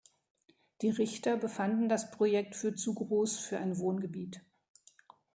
[0.81, 4.41] Die Richter befanden das Projekt für zu groß für ein Wohngebiet.